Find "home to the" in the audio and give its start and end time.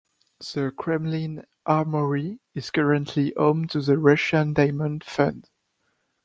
3.37-3.99